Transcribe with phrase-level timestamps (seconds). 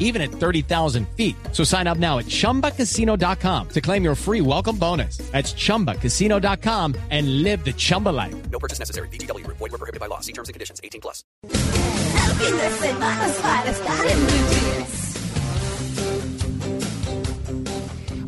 [0.00, 1.36] even at 30,000 feet.
[1.52, 5.18] So sign up now at chumbacasino.com to claim your free welcome bonus.
[5.30, 8.34] That's chumbacasino.com and live the Chumba life.
[8.50, 9.08] No purchase necessary.
[9.08, 9.46] BGW.
[9.46, 10.18] Void were prohibited by law.
[10.18, 10.80] See terms and conditions.
[10.82, 11.22] 18 plus.
[11.44, 15.10] El fin de semana es para estar en Blue Jeans.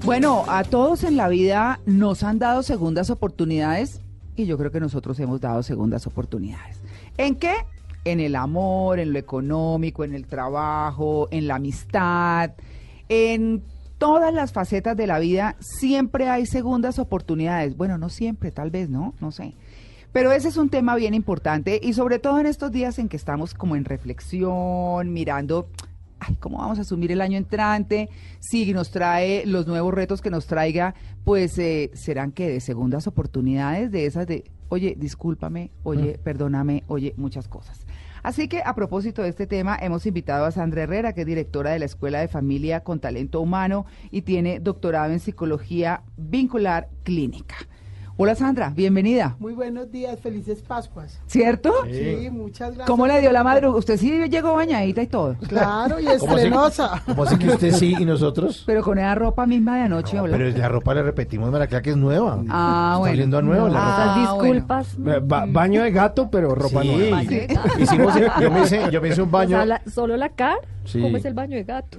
[0.05, 4.01] Bueno, a todos en la vida nos han dado segundas oportunidades
[4.35, 6.81] y yo creo que nosotros hemos dado segundas oportunidades.
[7.19, 7.55] ¿En qué?
[8.05, 12.53] En el amor, en lo económico, en el trabajo, en la amistad,
[13.09, 13.63] en
[13.99, 17.77] todas las facetas de la vida siempre hay segundas oportunidades.
[17.77, 19.15] Bueno, no siempre, tal vez, ¿no?
[19.21, 19.55] No sé.
[20.13, 23.17] Pero ese es un tema bien importante y sobre todo en estos días en que
[23.17, 25.69] estamos como en reflexión, mirando
[26.23, 30.31] ay, cómo vamos a asumir el año entrante, si nos trae los nuevos retos que
[30.31, 36.19] nos traiga, pues eh, serán que de segundas oportunidades, de esas de, oye, discúlpame, oye,
[36.25, 37.87] perdóname, oye, muchas cosas.
[38.23, 41.73] Así que a propósito de este tema, hemos invitado a Sandra Herrera, que es directora
[41.73, 47.57] de la Escuela de Familia con Talento Humano y tiene doctorado en Psicología Vincular Clínica.
[48.19, 49.37] Hola Sandra, bienvenida.
[49.41, 51.19] Muy buenos días, felices Pascuas.
[51.27, 51.73] ¿Cierto?
[51.91, 52.87] Sí, muchas gracias.
[52.87, 53.79] ¿Cómo le dio la madrugada?
[53.79, 55.35] Usted sí llegó bañadita y todo.
[55.49, 57.03] Claro, y estrenosa.
[57.07, 58.65] ¿Cómo así que usted sí y nosotros?
[58.67, 60.37] Pero con esa ropa misma de anoche, hola.
[60.37, 62.35] Pero la ropa le repetimos, María Clara, que es nueva.
[62.51, 63.13] Ah, Está bueno.
[63.15, 63.97] oliendo a nuevo la ropa.
[63.97, 64.97] Ah, Esas disculpas.
[65.17, 66.89] Eh, ba- baño de gato, pero ropa Sí.
[66.89, 67.23] nueva.
[67.81, 69.57] Hicimos, yo, me hice, yo me hice un O baño.
[69.57, 70.59] sea, la- solo la cara.
[70.85, 71.01] Sí.
[71.01, 71.99] ¿Cómo es el baño de gato?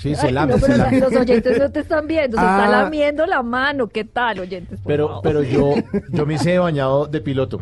[0.00, 1.00] Sí, se lame, no, se pero lame.
[1.00, 2.64] los oyentes no te están viendo, se Ah.
[2.64, 3.86] está lamiendo la mano.
[3.88, 4.78] ¿Qué tal, oyentes?
[4.80, 5.22] por Pero, favor?
[5.22, 5.74] pero yo,
[6.10, 7.60] yo me hice bañado de piloto.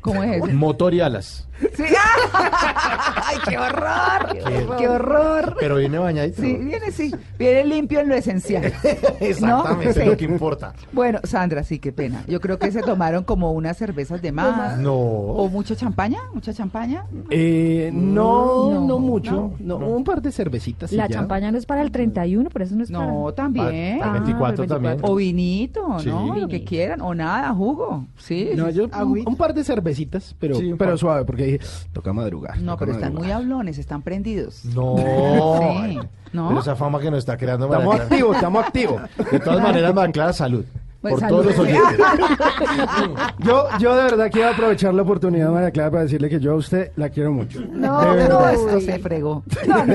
[0.00, 0.46] ¿Cómo es eso?
[0.54, 1.48] Motor y alas.
[1.74, 1.84] Sí.
[2.32, 4.76] ¡Ay, qué horror!
[4.78, 5.56] ¡Qué horror!
[5.58, 6.42] Pero viene bañadito.
[6.42, 7.14] Sí, viene, sí.
[7.38, 8.64] Viene limpio en lo esencial.
[9.20, 10.00] Exactamente, Sí.
[10.00, 10.74] es lo que importa.
[10.92, 12.24] Bueno, Sandra, sí, qué pena.
[12.28, 14.78] Yo creo que se tomaron como unas cervezas de más.
[14.78, 14.94] No.
[14.94, 16.20] ¿O mucha champaña?
[16.34, 17.04] ¿Mucha champaña?
[17.30, 19.52] Eh, no, No, no, mucho.
[19.58, 20.92] No, un par de cervecitas.
[20.92, 21.16] y La ya.
[21.16, 23.06] champaña no es para el 31, por eso no es para...
[23.06, 23.98] No, también.
[23.98, 24.98] Para el 24 Ah, también.
[25.02, 26.08] O vinito, Sí.
[26.08, 26.34] ¿no?
[26.36, 27.00] Lo que quieran.
[27.00, 28.04] O nada, jugo.
[28.16, 28.50] Sí.
[28.56, 29.30] No, yo un, Agüita.
[29.30, 31.60] un par de cervecitas, pero, Sí, pero suave, porque dije,
[31.92, 32.58] toca madrugar.
[32.58, 34.64] No, toca pero están muy hablones, están prendidos.
[34.64, 34.96] No.
[35.86, 35.98] Sí,
[36.32, 36.48] ¿no?
[36.48, 38.04] Pero esa fama que nos está creando María Estamos Clara.
[38.14, 39.02] activos, estamos activos.
[39.30, 40.64] De todas maneras, María Clara, salud.
[41.00, 41.36] Pues por salud.
[41.42, 41.98] todos los oyentes.
[43.38, 46.54] Yo, yo de verdad quiero aprovechar la oportunidad, María Clara, para decirle que yo a
[46.56, 47.60] usted la quiero mucho.
[47.70, 49.44] No, De no, esto se fregó.
[49.68, 49.94] No, no,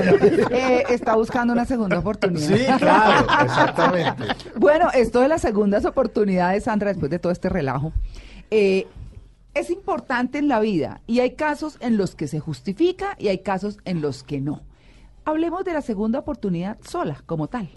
[0.50, 2.48] Eh, está buscando una segunda oportunidad.
[2.48, 4.24] Sí, claro, exactamente.
[4.56, 7.92] Bueno, esto de las segundas oportunidades, Sandra, después de todo este relajo,
[8.50, 8.86] eh,
[9.54, 13.38] es importante en la vida y hay casos en los que se justifica y hay
[13.38, 14.62] casos en los que no.
[15.24, 17.70] Hablemos de la segunda oportunidad sola, como tal.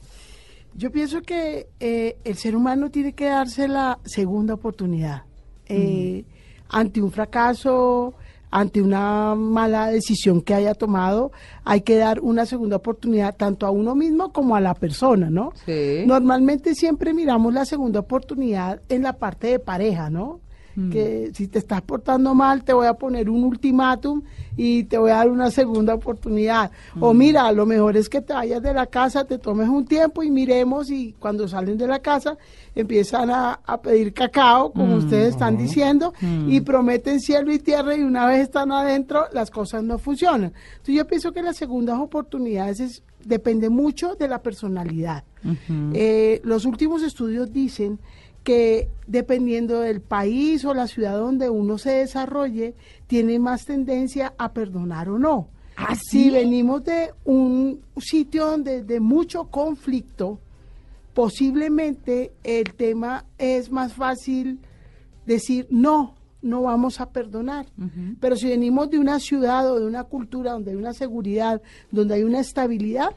[0.74, 5.24] Yo pienso que eh, el ser humano tiene que darse la segunda oportunidad.
[5.68, 6.26] Eh,
[6.70, 8.16] Ante un fracaso,
[8.50, 11.32] ante una mala decisión que haya tomado,
[11.64, 15.52] hay que dar una segunda oportunidad tanto a uno mismo como a la persona, ¿no?
[15.66, 16.04] Sí.
[16.08, 20.40] Normalmente siempre miramos la segunda oportunidad en la parte de pareja, ¿no?
[20.76, 20.90] Mm.
[20.92, 24.22] Que si te estás portando mal, te voy a poner un ultimátum
[24.58, 26.70] y te voy a dar una segunda oportunidad.
[27.00, 27.18] O Mm.
[27.18, 30.32] mira, lo mejor es que te vayas de la casa, te tomes un tiempo y
[30.32, 32.38] miremos y cuando salen de la casa
[32.76, 35.00] empiezan a, a pedir cacao, como Mm.
[35.00, 36.14] ustedes están diciendo,
[36.48, 40.52] y prometen cielo y tierra y una vez están adentro las cosas no funcionan.
[40.74, 45.24] Entonces yo pienso que las segundas oportunidades es- depende mucho de la personalidad.
[45.94, 48.00] Eh, los últimos estudios dicen
[48.46, 52.76] que dependiendo del país o la ciudad donde uno se desarrolle,
[53.08, 55.48] tiene más tendencia a perdonar o no.
[55.76, 60.40] ¿Ah, Si venimos de un sitio donde de mucho conflicto,
[61.16, 64.60] posiblemente el tema es más fácil
[65.26, 66.14] decir no,
[66.44, 67.66] no vamos a perdonar.
[68.20, 72.14] Pero si venimos de una ciudad o de una cultura donde hay una seguridad, donde
[72.14, 73.10] hay una estabilidad,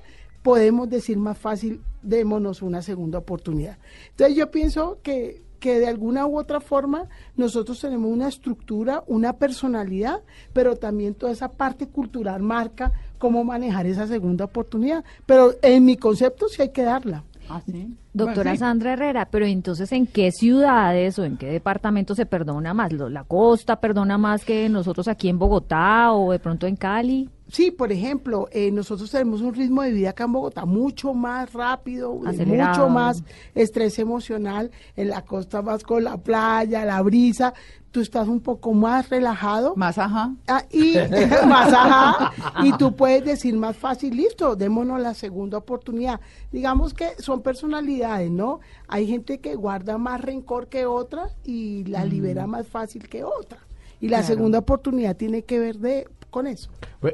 [0.42, 3.78] podemos decir más fácil, démonos una segunda oportunidad.
[4.10, 9.32] Entonces yo pienso que, que de alguna u otra forma nosotros tenemos una estructura, una
[9.34, 10.20] personalidad,
[10.52, 15.04] pero también toda esa parte cultural marca cómo manejar esa segunda oportunidad.
[15.26, 17.24] Pero en mi concepto sí hay que darla.
[17.50, 17.96] Ah, sí.
[18.12, 18.58] Doctora Bueno, sí.
[18.58, 22.92] Sandra Herrera, pero entonces, ¿en qué ciudades o en qué departamentos se perdona más?
[22.92, 27.30] ¿Lo- ¿La costa perdona más que nosotros aquí en Bogotá o de pronto en Cali?
[27.48, 31.52] Sí, por ejemplo, eh, nosotros tenemos un ritmo de vida acá en Bogotá mucho más
[31.52, 32.70] rápido, Acelerado.
[32.70, 33.22] mucho más
[33.54, 37.54] estrés emocional, en la costa más con la playa, la brisa,
[37.90, 39.74] tú estás un poco más relajado.
[39.76, 40.34] Más ajá.
[40.46, 40.94] Ah, y
[41.48, 42.32] más ajá,
[42.64, 46.20] y tú puedes decir más fácil, listo, démonos la segunda oportunidad.
[46.52, 48.60] Digamos que son personalidades, ¿no?
[48.88, 53.58] Hay gente que guarda más rencor que otra y la libera más fácil que otra.
[54.00, 54.34] Y la Claro.
[54.34, 56.70] segunda oportunidad tiene que ver de con eso.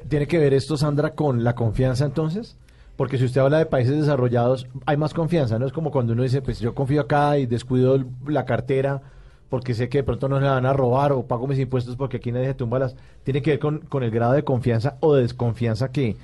[0.09, 2.57] ¿Tiene que ver esto, Sandra, con la confianza entonces?
[2.97, 5.67] Porque si usted habla de países desarrollados, hay más confianza, ¿no?
[5.67, 9.03] Es como cuando uno dice, pues yo confío acá y descuido la cartera
[9.49, 11.97] porque sé que de pronto no se la van a robar o pago mis impuestos
[11.97, 12.97] porque aquí nadie se tumba las...
[13.25, 16.17] Tiene que ver con, con el grado de confianza o de desconfianza que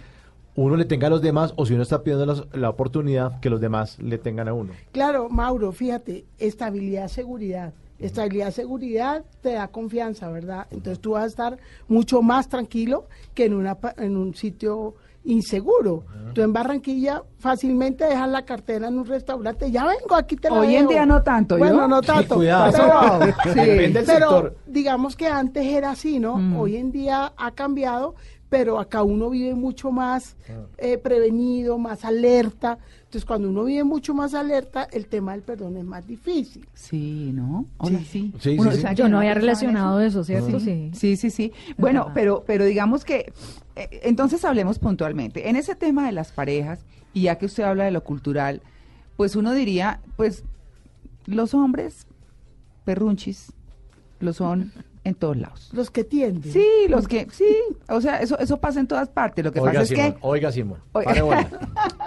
[0.56, 3.60] uno le tenga a los demás o si uno está pidiendo la oportunidad que los
[3.60, 4.72] demás le tengan a uno.
[4.92, 7.72] Claro, Mauro, fíjate, estabilidad, seguridad.
[8.00, 10.67] Estabilidad, seguridad te da confianza, ¿verdad?
[10.70, 14.94] Entonces tú vas a estar mucho más tranquilo que en, una, pa- en un sitio
[15.25, 16.05] inseguro.
[16.35, 20.61] Tú en Barranquilla fácilmente dejas la cartera en un restaurante, ya vengo, aquí te la
[20.61, 21.64] Hoy en día no tanto, ¿yo?
[21.64, 22.37] Bueno, no tanto.
[22.37, 22.73] cuidado.
[22.73, 23.61] Pero, Sí.
[23.61, 24.56] Depende del pero sector.
[24.67, 26.37] digamos que antes era así, ¿no?
[26.37, 26.56] Mm.
[26.58, 28.14] Hoy en día ha cambiado,
[28.49, 30.52] pero acá uno vive mucho más Ah.
[30.79, 32.79] eh, prevenido, más alerta.
[33.11, 36.65] Entonces, cuando uno vive mucho más alerta, el tema del perdón es más difícil.
[36.75, 37.67] Sí, ¿no?
[37.79, 38.33] Hola, sí.
[38.39, 38.79] Sí, sí, Uno, sí.
[38.79, 40.61] o sea, Yo no había relacionado eso, ¿cierto?
[40.61, 40.93] Sí.
[40.95, 41.53] Sí, sí, sí.
[41.77, 43.33] Bueno, pero, pero digamos que,
[43.75, 45.49] eh, entonces hablemos puntualmente.
[45.49, 48.62] En ese tema de las parejas, y ya que usted habla de lo cultural,
[49.17, 50.45] pues uno diría, pues
[51.27, 52.07] los hombres
[52.85, 53.53] perrunchis
[54.21, 54.73] lo son
[55.03, 55.71] en todos lados.
[55.73, 56.53] Los que tienden.
[56.53, 57.57] Sí, los que, sí,
[57.89, 59.45] o sea, eso, eso pasa en todas partes.
[59.45, 60.79] Lo que Oiga, pasa es Simón, que oiga, Simón.
[60.93, 61.09] Oiga.
[61.11, 61.49] Pare bola.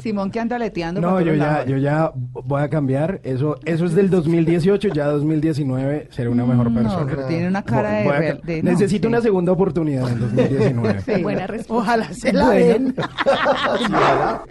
[0.00, 3.20] Simón que anda leteando No, yo ya, yo ya voy a cambiar.
[3.24, 7.06] Eso, eso es del 2018, ya 2019 seré una mejor No, persona.
[7.08, 9.08] pero tiene una cara de Voy no, Necesito sí.
[9.08, 11.00] una segunda oportunidad en 2019.
[11.04, 11.22] Sí.
[11.22, 11.74] Buena respuesta.
[11.74, 12.62] Ojalá se la Bueno.
[12.62, 12.94] den.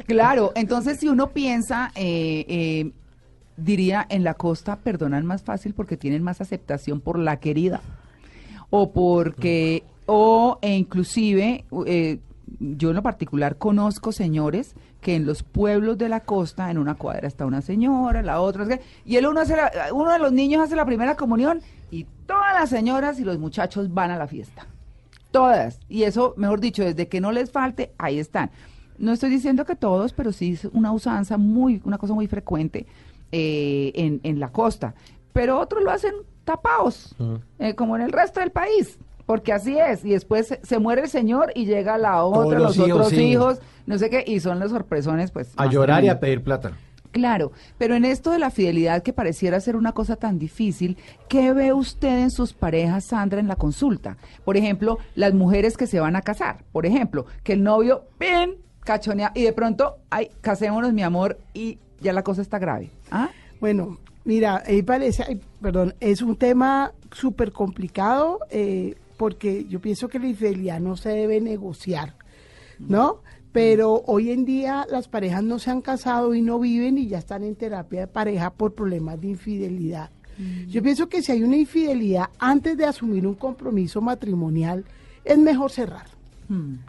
[0.08, 2.92] Claro, entonces si uno piensa, eh, eh,
[3.58, 7.82] diría, en la costa perdonan más fácil porque tienen más aceptación por la querida.
[8.70, 12.20] O porque, o e inclusive, eh,
[12.60, 16.96] yo en lo particular conozco señores que en los pueblos de la costa, en una
[16.96, 18.66] cuadra está una señora, la otra,
[19.06, 21.62] y el uno, hace la- uno de los niños hace la primera comunión
[21.92, 24.68] y todas las señoras y los muchachos van a la fiesta.
[25.32, 25.80] Todas.
[25.88, 28.50] Y eso, mejor dicho, desde que no les falte, ahí están.
[28.98, 32.88] No estoy diciendo que todos, pero sí es una usanza muy, una cosa muy frecuente
[33.32, 34.96] eh, en, en la costa.
[35.34, 37.16] Pero otros lo hacen tapados,
[37.60, 38.98] eh, como en el resto del país.
[39.28, 40.04] Porque así es.
[40.04, 43.22] Y después se, muere el señor y llega la otra, los los, hijos, otros sí.
[43.22, 45.52] hijos, no sé qué, y son los sorpresones, pues.
[45.58, 46.72] A llorar y a pedir plata.
[47.12, 50.98] Claro, pero en esto de la fidelidad que pareciera ser una cosa tan difícil,
[51.28, 54.18] ¿qué ve usted en sus parejas, Sandra, en la consulta?
[54.46, 58.56] Por ejemplo, las mujeres que se van a casar, por ejemplo, que el novio, ¡pin!
[58.84, 62.90] cachonea y de pronto, ay, casémonos, mi amor, y ya la cosa está grave.
[63.12, 63.30] ¿Ah?
[63.60, 70.08] Bueno, mira, ahí parece, ay, perdón, es un tema súper complicado eh, porque yo pienso
[70.08, 72.16] que la infidelidad no se debe negociar,
[72.80, 73.22] ¿no?
[73.52, 77.18] Pero hoy en día las parejas no se han casado y no viven y ya
[77.18, 80.12] están en terapia de pareja por problemas de infidelidad.
[80.68, 84.86] Yo pienso que si hay una infidelidad antes de asumir un compromiso matrimonial,
[85.26, 86.06] es mejor cerrar.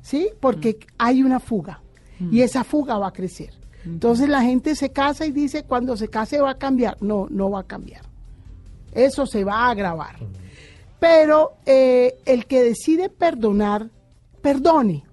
[0.02, 0.28] ¿sí?
[0.40, 1.80] Porque hay una fuga
[2.30, 3.54] y esa fuga va a crecer.
[3.84, 6.96] Entonces la gente se casa y dice, cuando se case va a cambiar.
[7.00, 8.02] No, no va a cambiar.
[8.92, 10.16] Eso se va a agravar.
[10.98, 13.90] Pero eh, el que decide perdonar,
[14.42, 15.04] perdone.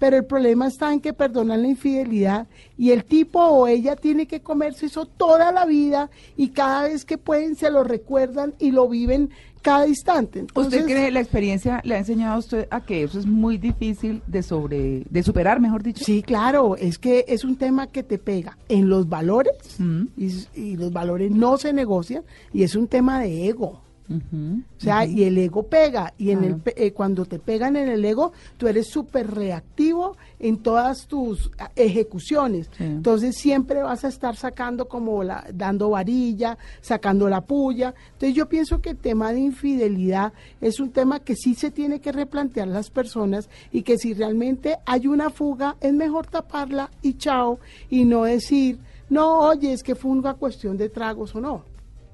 [0.00, 4.26] Pero el problema está en que perdonan la infidelidad y el tipo o ella tiene
[4.26, 8.72] que comerse eso toda la vida y cada vez que pueden se lo recuerdan y
[8.72, 9.30] lo viven
[9.60, 10.40] cada instante.
[10.40, 13.56] Entonces, ¿Usted cree la experiencia le ha enseñado a usted a que eso es muy
[13.56, 16.04] difícil de sobre, de superar, mejor dicho?
[16.04, 20.06] Sí, claro, es que es un tema que te pega en los valores Mm.
[20.16, 23.80] y, y los valores no se negocian y es un tema de ego.
[24.20, 28.04] O sea, y el ego pega, y en el, eh, cuando te pegan en el
[28.04, 32.68] ego, tú eres súper reactivo en todas tus ah, ejecuciones.
[32.76, 32.84] Sí.
[32.84, 37.94] Entonces siempre vas a estar sacando como la, dando varilla, sacando la puya.
[38.12, 42.00] Entonces yo pienso que el tema de infidelidad es un tema que sí se tiene
[42.00, 47.14] que replantear las personas y que si realmente hay una fuga, es mejor taparla y
[47.14, 47.58] chao,
[47.90, 48.78] y no decir,
[49.08, 51.71] no, oye, es que fue una cuestión de tragos o no.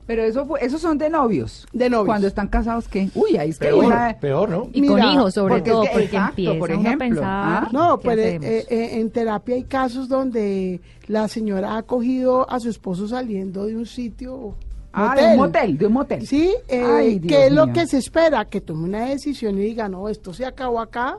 [0.08, 1.68] Pero eso fue- esos son de novios.
[1.72, 2.06] De novios.
[2.06, 3.10] Cuando están casados, ¿qué?
[3.14, 3.66] Uy, ahí está.
[3.66, 4.68] Peor, una- peor, ¿no?
[4.72, 7.24] Y con hijos, sobre porque es todo, que- porque exacto, empieza por uno ejemplo, pensar,
[7.26, 7.68] ¿ah?
[7.72, 12.58] No, ¿qué pero eh, eh, en terapia hay casos donde la señora ha cogido a
[12.58, 14.54] su esposo saliendo de un sitio.
[14.94, 16.26] Ah, de un motel, de un motel.
[16.26, 18.46] Sí, eh, Ay, ¿qué es lo que se espera?
[18.46, 21.18] Que tome una decisión y diga, no, esto se acabó acá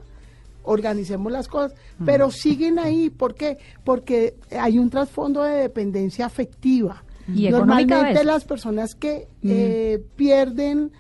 [0.64, 1.74] organicemos las cosas,
[2.06, 3.58] pero siguen ahí, ¿por qué?
[3.84, 7.04] Porque hay un trasfondo de dependencia afectiva.
[7.36, 10.92] Y económica a Normalmente las personas que eh, pierden,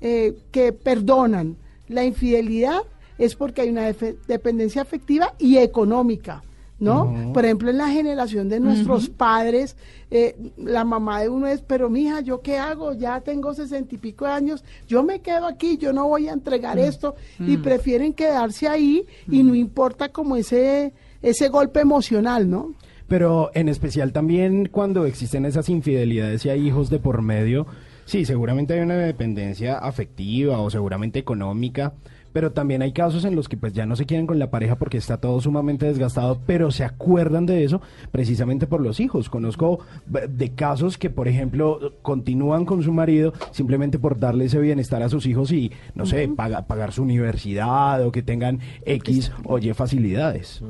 [0.00, 1.56] eh, que perdonan
[1.88, 2.82] la infidelidad
[3.18, 3.92] es porque hay una
[4.28, 6.42] dependencia afectiva y económica.
[6.78, 7.32] ¿No?
[7.32, 9.78] Por ejemplo, en la generación de nuestros padres,
[10.10, 12.92] eh, la mamá de uno es, pero mija, ¿yo qué hago?
[12.92, 16.34] Ya tengo sesenta y pico de años, yo me quedo aquí, yo no voy a
[16.34, 22.74] entregar esto, y prefieren quedarse ahí y no importa como ese, ese golpe emocional, ¿no?
[23.08, 27.66] Pero en especial también cuando existen esas infidelidades y hay hijos de por medio,
[28.04, 31.94] sí, seguramente hay una dependencia afectiva o seguramente económica,
[32.36, 34.76] pero también hay casos en los que pues ya no se quieren con la pareja
[34.76, 37.80] porque está todo sumamente desgastado, pero se acuerdan de eso
[38.12, 39.30] precisamente por los hijos.
[39.30, 44.58] Conozco b- de casos que, por ejemplo, continúan con su marido simplemente por darle ese
[44.60, 49.32] bienestar a sus hijos y, no sé, paga- pagar su universidad o que tengan X
[49.46, 50.60] o Y facilidades.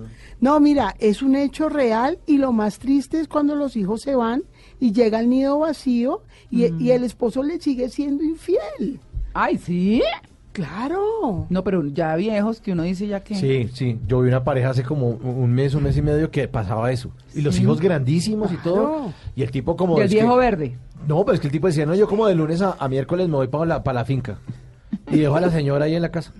[0.41, 4.15] No, mira, es un hecho real y lo más triste es cuando los hijos se
[4.15, 4.45] van
[4.79, 9.01] y llega el nido vacío y, y el esposo le sigue siendo infiel.
[9.35, 10.01] Ay, ¿sí?
[10.57, 11.47] Claro.
[11.51, 13.35] No, pero ya viejos que uno dice ya que...
[13.35, 13.99] Sí, sí.
[14.07, 17.11] Yo vi una pareja hace como un mes, un mes y medio que pasaba eso.
[17.35, 19.13] Y los hijos grandísimos y todo.
[19.35, 19.99] Y el tipo como...
[19.99, 20.79] Y el viejo que- verde.
[21.07, 23.29] No, pues es que el tipo decía, no, yo como de lunes a, a miércoles
[23.29, 24.39] me voy para la, para la finca.
[25.11, 26.33] Y dejo a la señora ahí en la casa.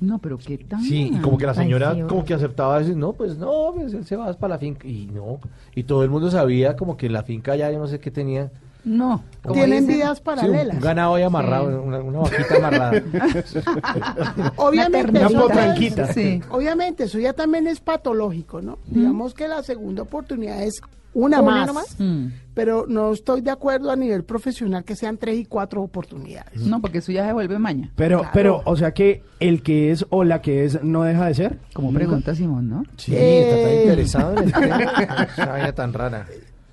[0.00, 0.82] No, pero qué tal.
[0.82, 3.70] Sí, y como que la Ay, señora sí, como que aceptaba decir, no, pues no,
[3.74, 4.86] pues él se va para la finca.
[4.86, 5.38] Y no,
[5.74, 8.50] y todo el mundo sabía como que la finca ya yo no sé qué tenía.
[8.86, 9.22] No.
[9.42, 10.76] ¿cómo Tienen vidas Sí, un, paralelas.
[10.76, 11.86] un ganado ahí amarrado, Sí.
[11.88, 13.02] una, una vaquita amarrada.
[14.56, 16.12] Obviamente, Una potranquita.
[16.12, 16.40] Sí.
[16.50, 18.78] obviamente, eso ya también es patológico, ¿no?
[18.86, 20.80] Digamos que la segunda oportunidad es
[21.14, 21.96] una, ¿Una más, nomás?
[21.98, 22.26] Mm.
[22.54, 26.60] pero no estoy de acuerdo a nivel profesional que sean tres y cuatro oportunidades.
[26.60, 27.90] No, porque eso ya se vuelve maña.
[27.96, 28.30] Pero, Claro.
[28.34, 31.58] pero, o sea que el que es o la que es no deja de ser.
[31.72, 32.84] Como pregunta Simón, ¿no?
[32.98, 33.40] Sí, Eh.
[33.48, 34.78] está tan interesado en el tema.
[35.32, 36.26] Esa vaina tan rara.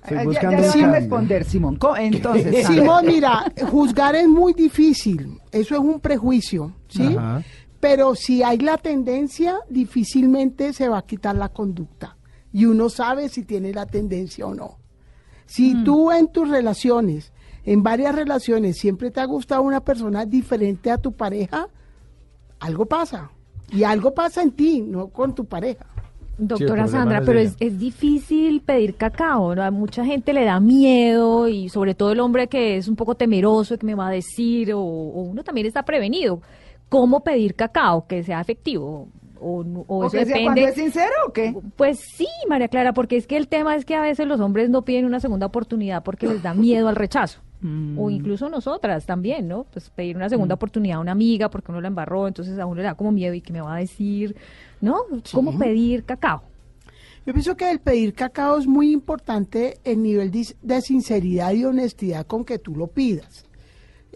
[0.04, 1.00] Estoy ya- buscando ya, le un voy a cambio.
[1.00, 1.78] responder, Simón.
[1.98, 2.66] Entonces.
[2.66, 7.16] Simón, mira, juzgar es muy difícil, eso es un prejuicio, ¿sí?
[7.16, 7.42] Ajá.
[7.80, 12.16] Pero si hay la tendencia, difícilmente se va a quitar la conducta.
[12.52, 14.78] Y uno sabe si tiene la tendencia o no.
[15.46, 17.32] Si tú en tus relaciones,
[17.64, 21.68] en varias relaciones, siempre te ha gustado una persona diferente a tu pareja,
[22.60, 23.30] algo pasa.
[23.70, 25.84] Y algo pasa en ti, no con tu pareja.
[26.36, 29.62] Doctora Sandra, pero es, es difícil pedir cacao, ¿no?
[29.62, 33.14] A mucha gente le da miedo y sobre todo el hombre que es un poco
[33.14, 36.40] temeroso, que me va a decir, o, o uno también está prevenido.
[36.88, 39.08] ¿Cómo pedir cacao que sea efectivo?
[39.46, 40.64] O, no- o ¿O eso que sea cuando depende.
[40.70, 41.54] es sincero o qué?
[41.76, 44.70] Pues sí, María Clara, porque es que el tema es que a veces los hombres
[44.70, 47.40] no piden una segunda oportunidad porque les da miedo al rechazo.
[47.60, 47.98] Mm.
[47.98, 49.64] O incluso nosotras también, ¿no?
[49.72, 52.76] Pues pedir una segunda oportunidad a una amiga porque uno la embarró, entonces a uno
[52.76, 54.34] le da como miedo y que me va a decir,
[54.80, 54.96] ¿no?
[55.32, 56.42] ¿Cómo pedir cacao?
[57.26, 61.64] Yo pienso que el pedir cacao es muy importante el nivel de, de sinceridad y
[61.64, 63.44] honestidad con que tú lo pidas.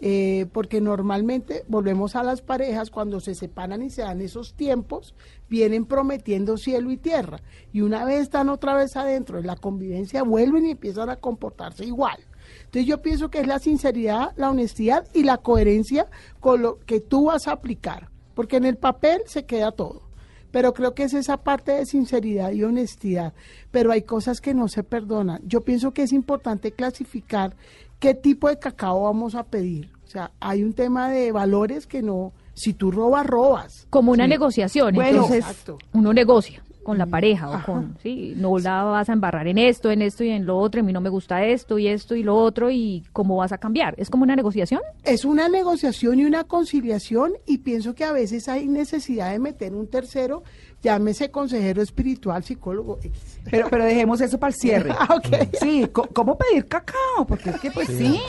[0.01, 5.13] Eh, porque normalmente volvemos a las parejas cuando se separan y se dan esos tiempos,
[5.49, 7.41] vienen prometiendo cielo y tierra.
[7.73, 11.83] Y una vez están otra vez adentro de la convivencia, vuelven y empiezan a comportarse
[11.83, 12.17] igual.
[12.59, 16.07] Entonces yo pienso que es la sinceridad, la honestidad y la coherencia
[16.39, 18.09] con lo que tú vas a aplicar.
[18.35, 20.09] Porque en el papel se queda todo
[20.51, 23.33] pero creo que es esa parte de sinceridad y honestidad.
[23.71, 25.41] Pero hay cosas que no se perdonan.
[25.45, 27.55] Yo pienso que es importante clasificar
[27.99, 29.91] qué tipo de cacao vamos a pedir.
[30.03, 33.87] O sea, hay un tema de valores que no, si tú robas, robas.
[33.89, 35.77] Como una negociación, Bueno, entonces exacto.
[35.93, 39.91] uno negocia con la pareja o con, sí, no la vas a embarrar en esto,
[39.91, 42.23] en esto y en lo otro, a mí no me gusta esto y esto y
[42.23, 43.93] lo otro y cómo vas a cambiar.
[43.99, 44.81] ¿Es como una negociación?
[45.03, 49.75] Es una negociación y una conciliación y pienso que a veces hay necesidad de meter
[49.75, 50.41] un tercero,
[50.81, 52.99] llámese consejero espiritual, psicólogo.
[53.03, 53.39] X.
[53.49, 54.91] Pero, pero dejemos eso para el cierre.
[54.99, 55.55] Ah, ok.
[55.61, 57.25] Sí, co- ¿cómo pedir cacao?
[57.27, 58.19] Porque es que pues sí.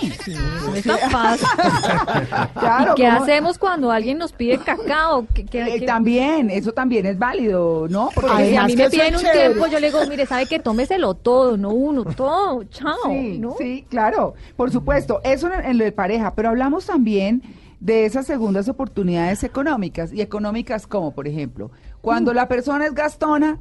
[0.66, 1.46] No es tan fácil.
[2.60, 5.26] Claro, ¿Y qué ¿cómo- hacemos cuando alguien nos pide cacao?
[5.34, 8.10] ¿Qué- qué- Eh, qué- también, eso también es válido, ¿no?
[8.14, 9.38] Porque si a mí me piden un chévere.
[9.50, 13.54] tiempo, yo le digo, mire, ¿sabe que Tómeselo todo, no uno, todo, chao, Sí, ¿no?
[13.58, 17.42] sí, claro, por supuesto, eso en, en lo de pareja, pero hablamos también
[17.80, 23.58] de esas segundas oportunidades económicas, y económicas como, por ejemplo, cuando la persona es gastona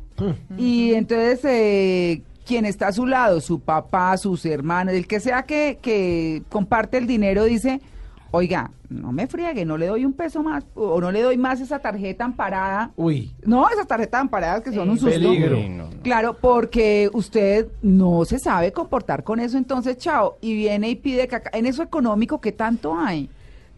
[0.58, 5.43] y entonces eh, quien está a su lado, su papá, sus hermanos, el que sea
[5.43, 7.79] que, que comparte el dinero, dice,
[8.31, 11.62] oiga, no me friegue, no le doy un peso más, o no le doy más
[11.62, 12.89] esa tarjeta amparada.
[12.96, 15.13] Uy, No, esas tarjetas amparadas que son un susto.
[15.13, 15.58] peligro.
[15.58, 16.01] Sí, no, no.
[16.01, 21.27] Claro, porque usted no se sabe comportar con eso, entonces, chao, y viene y pide
[21.27, 21.51] caca.
[21.53, 23.29] En eso económico, ¿qué tanto hay?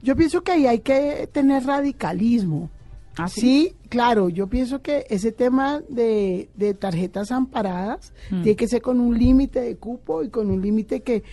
[0.01, 2.69] Yo pienso que ahí hay que tener radicalismo.
[3.23, 3.41] ¿Ah, sí?
[3.41, 8.41] sí, claro, yo pienso que ese tema de, de tarjetas amparadas Mm.
[8.43, 11.23] tiene que ser con un límite de cupo y con un límite que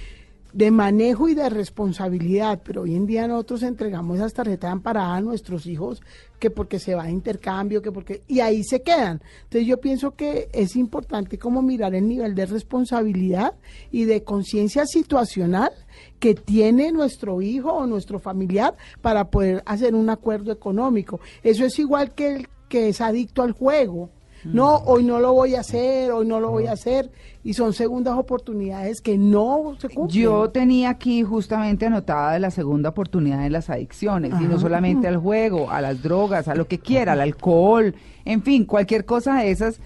[0.53, 5.21] de manejo y de responsabilidad, pero hoy en día nosotros entregamos esas tarjetas amparadas a
[5.21, 6.01] nuestros hijos
[6.39, 9.21] que porque se va a intercambio, que porque y ahí se quedan.
[9.45, 13.55] Entonces yo pienso que es importante como mirar el nivel de responsabilidad
[13.91, 15.71] y de conciencia situacional
[16.19, 21.21] que tiene nuestro hijo o nuestro familiar para poder hacer un acuerdo económico.
[21.43, 24.11] Eso es igual que el que es adicto al juego.
[24.45, 27.11] No, hoy no lo voy a hacer, hoy no lo voy a hacer.
[27.45, 30.23] Y son segundas oportunidades que no se cumplen.
[30.23, 35.17] Yo tenía aquí justamente anotada la segunda oportunidad en las adicciones, y no solamente al
[35.17, 39.51] juego, a las drogas, a lo que quiera, al alcohol, en fin, cualquier cosa de
[39.51, 39.81] esas.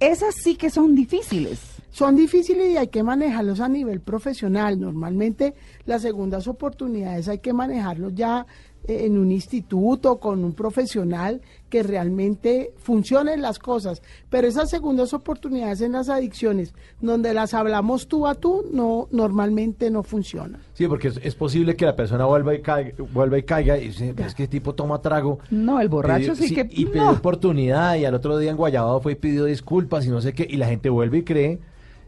[0.00, 1.58] Esas sí que son difíciles.
[1.90, 4.78] son difíciles y hay que manejarlos a nivel profesional.
[4.78, 8.46] Normalmente las segundas oportunidades hay que manejarlos ya
[8.86, 14.00] en un instituto, con un profesional que realmente funcionen las cosas.
[14.30, 19.90] Pero esas segundas oportunidades en las adicciones, donde las hablamos tú a tú, no normalmente
[19.90, 20.60] no funcionan.
[20.72, 23.88] Sí, porque es, es posible que la persona vuelva y caiga, vuelva y caiga y
[23.88, 25.38] dice, "Pero es que tipo toma trago.
[25.50, 26.62] No, el borracho Pidió- sí, que...
[26.70, 27.10] Y pidió no.
[27.10, 30.46] oportunidad y al otro día en Guayabado fue y pidió disculpas y no sé qué.
[30.48, 31.58] Y la gente vuelve y cree,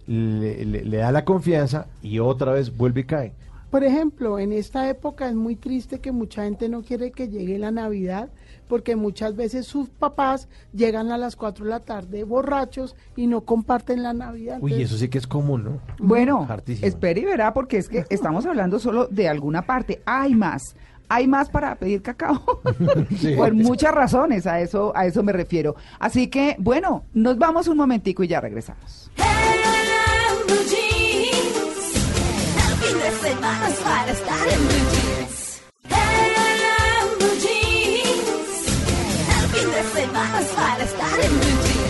[0.07, 3.33] le, le- le da la confianza y otra vez vuelve y cae.
[3.71, 7.59] Por ejemplo, en esta época es muy triste que mucha gente no quiere que llegue
[7.59, 8.31] la Navidad
[8.69, 13.43] porque muchas veces sus papás llegan a las 4 de la tarde borrachos y no
[13.43, 14.59] comparten la Navidad.
[14.61, 15.81] Uy, Entonces, eso sí que es común, ¿no?
[15.99, 16.87] Bueno, Hartísimo.
[16.87, 20.03] espere y verá, porque es que estamos hablando solo de alguna parte.
[20.05, 20.77] Hay más.
[21.09, 22.41] Hay más para pedir cacao.
[23.19, 23.35] Sí.
[23.35, 25.75] Por muchas razones, a eso, a eso me refiero.
[25.99, 29.11] Así que, bueno, nos vamos un momentico y ya regresamos.
[33.69, 35.63] Es para estar en blue jeans.
[35.91, 38.61] En blue jeans.
[39.29, 41.81] El fin de semana es para estar en blue jeans.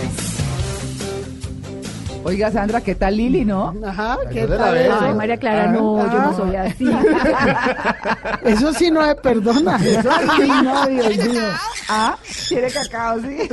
[2.23, 3.73] Oiga, Sandra, ¿qué tal Lili, no?
[3.83, 4.85] Ajá, ¿qué Ayúdela a tal ver.
[4.85, 4.99] eso?
[5.01, 6.25] Ay, María Clara, no, yo Ah.
[6.27, 6.85] no soy así.
[8.43, 9.77] Eso sí no se perdona.
[10.29, 11.41] Ay, no, Dios mío.
[11.89, 12.15] Ah,
[12.47, 13.49] quiere cacao, sí.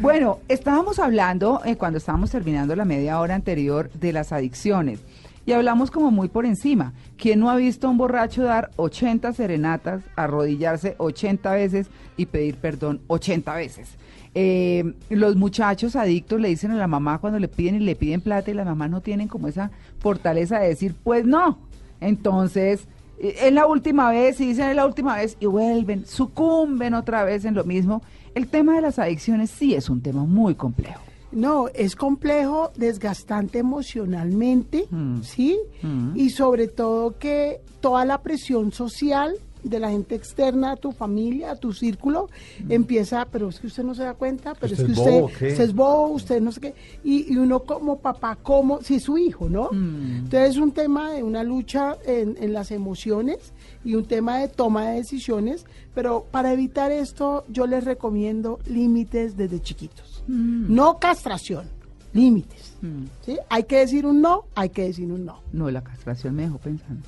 [0.00, 5.00] bueno, estábamos hablando, eh, cuando estábamos terminando la media hora anterior, de las adicciones.
[5.48, 6.92] Y hablamos como muy por encima.
[7.16, 11.86] ¿Quién no ha visto a un borracho dar 80 serenatas, arrodillarse 80 veces
[12.18, 13.96] y pedir perdón 80 veces?
[14.34, 18.20] Eh, los muchachos adictos le dicen a la mamá cuando le piden y le piden
[18.20, 21.60] plata y las mamás no tienen como esa fortaleza de decir, pues no.
[21.98, 22.86] Entonces,
[23.18, 27.24] eh, es la última vez y dicen es la última vez y vuelven, sucumben otra
[27.24, 28.02] vez en lo mismo.
[28.34, 31.07] El tema de las adicciones sí es un tema muy complejo.
[31.30, 35.22] No, es complejo, desgastante emocionalmente, Mm.
[35.22, 35.58] ¿sí?
[35.82, 36.16] Mm.
[36.16, 41.50] Y sobre todo que toda la presión social de la gente externa a tu familia,
[41.50, 42.28] a tu círculo,
[42.68, 45.60] empieza, pero es que usted no se da cuenta, pero es que usted, bobo, usted
[45.60, 46.74] es bobo, usted no sé qué.
[47.04, 49.68] Y, y uno como papá, como, si es su hijo, ¿no?
[49.72, 50.16] Mm.
[50.24, 53.52] Entonces es un tema de una lucha en, en las emociones
[53.84, 59.36] y un tema de toma de decisiones, pero para evitar esto yo les recomiendo límites
[59.36, 60.17] desde chiquitos.
[60.28, 61.64] No castración,
[62.12, 62.74] límites.
[62.82, 63.04] Mm.
[63.24, 63.38] ¿sí?
[63.48, 65.40] Hay que decir un no, hay que decir un no.
[65.52, 67.02] No, la castración me dejó pensando.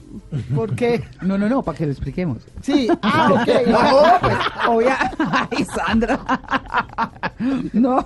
[0.55, 2.39] Porque, No, no, no, para que lo expliquemos.
[2.63, 3.67] sí, ah, ok.
[3.69, 3.79] No,
[4.21, 4.99] pues, obvia.
[5.51, 6.19] Ay, Sandra.
[7.73, 8.05] No.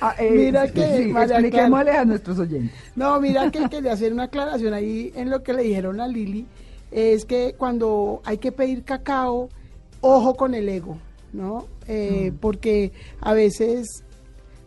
[0.00, 2.76] Ah, eh, Mira que, sí, expliquémosle a nuestros oyentes.
[2.96, 6.46] No, mira que quería hacer una aclaración ahí en lo que le dijeron a Lili,
[6.90, 9.48] es que cuando hay que pedir cacao,
[10.02, 10.98] ojo con el ego,
[11.32, 11.66] ¿no?
[11.88, 14.04] Eh, Porque a veces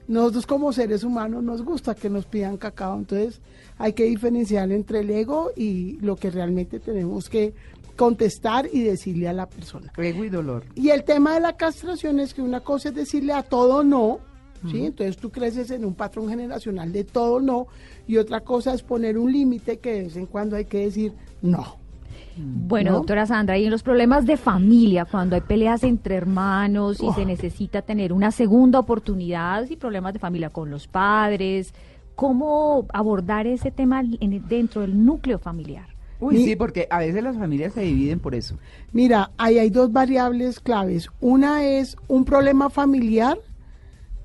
[0.07, 3.41] nosotros como seres humanos nos gusta que nos pidan cacao, entonces
[3.77, 7.53] hay que diferenciar entre el ego y lo que realmente tenemos que
[7.95, 9.91] contestar y decirle a la persona.
[9.97, 10.63] Ego y dolor.
[10.75, 14.19] Y el tema de la castración es que una cosa es decirle a todo no,
[14.71, 14.85] ¿sí?
[14.85, 17.67] Entonces tú creces en un patrón generacional de todo no,
[18.07, 21.13] y otra cosa es poner un límite que de vez en cuando hay que decir
[21.41, 21.78] no.
[22.41, 22.97] Bueno, ¿No?
[22.97, 27.13] doctora Sandra, y en los problemas de familia, cuando hay peleas entre hermanos y Oh.
[27.13, 31.73] se necesita tener una segunda oportunidad y problemas de familia con los padres,
[32.15, 35.87] ¿cómo abordar ese tema en- dentro del núcleo familiar?
[36.21, 38.57] Uy, Mi- sí, porque a veces las familias se dividen por eso.
[38.91, 41.07] Mira, ahí hay dos variables claves.
[41.21, 43.37] Una es un problema familiar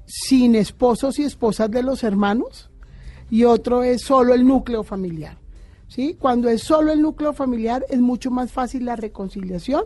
[0.07, 2.71] sin esposos y esposas de los hermanos
[3.31, 5.39] y otro es solo el núcleo familiar.
[5.95, 6.17] ¿Sí?
[6.19, 9.85] Cuando es solo el núcleo familiar es mucho más fácil la reconciliación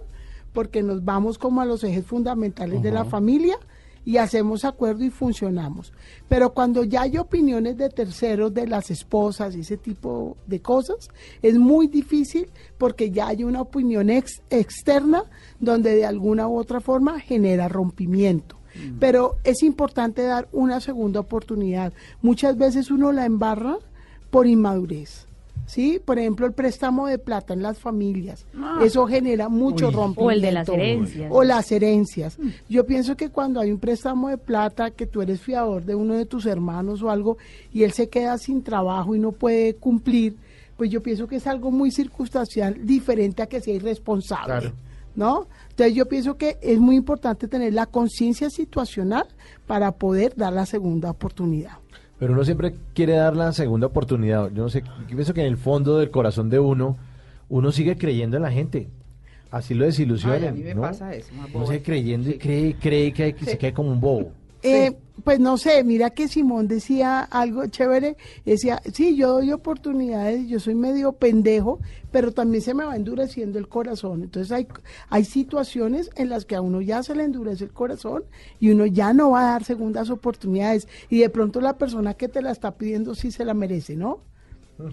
[0.52, 3.56] porque nos vamos como a los ejes fundamentales de la familia
[4.04, 5.92] y hacemos acuerdo y funcionamos.
[6.28, 11.10] Pero cuando ya hay opiniones de terceros, de las esposas y ese tipo de cosas,
[11.42, 15.24] es muy difícil porque ya hay una opinión ex- externa
[15.60, 18.56] donde de alguna u otra forma genera rompimiento.
[19.00, 21.92] Pero es importante dar una segunda oportunidad.
[22.22, 23.76] Muchas veces uno la embarra
[24.30, 25.26] por inmadurez.
[25.68, 26.00] ¿Sí?
[26.02, 28.46] Por ejemplo, el préstamo de plata en las familias.
[28.82, 29.92] Eso genera mucho Uy.
[29.92, 30.22] rompimiento.
[30.22, 31.30] O el de las herencias.
[31.30, 32.38] O las herencias.
[32.70, 36.14] Yo pienso que cuando hay un préstamo de plata, que tú eres fiador de uno
[36.14, 37.36] de tus hermanos o algo,
[37.70, 40.36] y él se queda sin trabajo y no puede cumplir,
[40.78, 44.46] pues yo pienso que es algo muy circunstancial, diferente a que sea irresponsable.
[44.46, 44.72] Claro.
[45.16, 45.48] ¿No?
[45.70, 49.26] Entonces yo pienso que es muy importante tener la conciencia situacional
[49.66, 51.72] para poder dar la segunda oportunidad.
[52.18, 54.50] Pero uno siempre quiere dar la segunda oportunidad.
[54.52, 56.96] Yo no sé, yo pienso que en el fondo del corazón de uno,
[57.48, 58.88] uno sigue creyendo en la gente.
[59.50, 60.42] Así lo desilusionan.
[60.42, 60.82] Ay, a mí me ¿no?
[60.82, 62.38] pasa eso, Uno sigue creyendo y Sí.
[62.38, 64.32] cree, cree que, hay- que se queda como un bobo.
[64.62, 70.46] Eh, pues no sé, mira que Simón decía algo chévere, decía, sí, yo doy oportunidades,
[70.48, 74.22] yo soy medio pendejo, pero también se me va endureciendo el corazón.
[74.22, 74.66] Entonces hay,
[75.08, 78.24] hay situaciones en las que a uno ya se le endurece el corazón
[78.60, 82.28] y uno ya no va a dar segundas oportunidades y de pronto la persona que
[82.28, 84.20] te la está pidiendo sí se la merece, ¿no?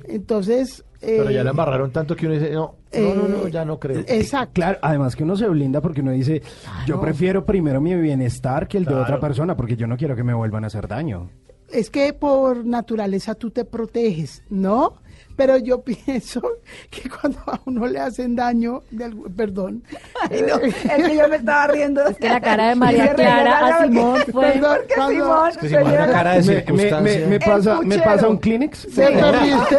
[0.07, 0.83] Entonces...
[0.99, 3.63] Pero ya eh, la embarraron tanto que uno dice, no, no, no, no, eh, ya
[3.63, 3.99] no creo.
[4.07, 4.53] Exacto.
[4.53, 6.41] Claro, además que uno se blinda porque uno dice,
[6.87, 10.23] yo prefiero primero mi bienestar que el de otra persona, porque yo no quiero que
[10.23, 11.29] me vuelvan a hacer daño.
[11.69, 14.95] es que por naturaleza tú te proteges, ¿no?
[15.35, 16.41] Pero yo pienso
[16.89, 19.83] que cuando a uno le hacen daño, de algún- perdón,
[20.29, 22.05] Ay, no, es que yo me estaba riendo.
[22.07, 24.51] Es que la cara de María Clara a Simón fue...
[24.51, 27.19] Perdón, cuando- Simón, Es que Simón, una cara de me- circunstancia.
[27.19, 28.95] me- me pasa, me pasa un Kleenex.
[28.95, 29.77] del perrito,